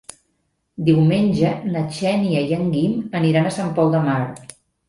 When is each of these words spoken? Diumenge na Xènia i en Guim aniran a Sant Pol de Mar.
Diumenge 0.87 1.51
na 1.75 1.85
Xènia 1.99 2.43
i 2.49 2.57
en 2.57 2.73
Guim 2.79 2.99
aniran 3.23 3.51
a 3.51 3.55
Sant 3.59 3.73
Pol 3.79 3.95
de 3.99 4.05
Mar. 4.09 4.21